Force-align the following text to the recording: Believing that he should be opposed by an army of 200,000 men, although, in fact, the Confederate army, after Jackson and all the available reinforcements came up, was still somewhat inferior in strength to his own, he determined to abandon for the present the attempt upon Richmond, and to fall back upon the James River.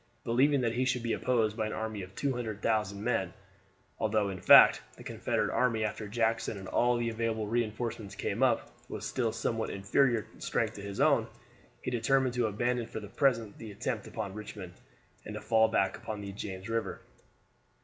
Believing 0.23 0.61
that 0.61 0.73
he 0.73 0.83
should 0.83 1.03
be 1.03 1.13
opposed 1.13 1.55
by 1.55 1.67
an 1.67 1.73
army 1.73 2.01
of 2.01 2.15
200,000 2.15 3.03
men, 3.03 3.33
although, 3.99 4.29
in 4.29 4.41
fact, 4.41 4.81
the 4.97 5.03
Confederate 5.03 5.51
army, 5.51 5.83
after 5.83 6.07
Jackson 6.07 6.57
and 6.57 6.67
all 6.67 6.97
the 6.97 7.09
available 7.09 7.45
reinforcements 7.45 8.15
came 8.15 8.41
up, 8.41 8.71
was 8.89 9.05
still 9.05 9.31
somewhat 9.31 9.69
inferior 9.69 10.25
in 10.33 10.41
strength 10.41 10.73
to 10.73 10.81
his 10.81 10.99
own, 10.99 11.27
he 11.83 11.91
determined 11.91 12.33
to 12.33 12.47
abandon 12.47 12.87
for 12.87 12.99
the 12.99 13.09
present 13.09 13.59
the 13.59 13.71
attempt 13.71 14.07
upon 14.07 14.33
Richmond, 14.33 14.73
and 15.23 15.35
to 15.35 15.39
fall 15.41 15.67
back 15.67 15.97
upon 15.97 16.21
the 16.21 16.31
James 16.31 16.67
River. 16.67 17.01